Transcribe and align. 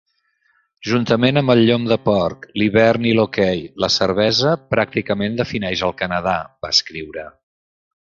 "Juntament 0.91 1.39
amb 1.41 1.53
el 1.53 1.59
llom 1.69 1.83
de 1.91 1.97
porc, 2.07 2.47
l'hivern 2.61 3.05
i 3.09 3.13
l'hoquei, 3.19 3.61
la 3.85 3.89
cervesa 3.99 4.55
pràcticament 4.75 5.37
defineix 5.43 5.85
el 5.89 5.95
Canadà", 6.01 6.35
va 6.67 6.73
escriure. 6.79 7.27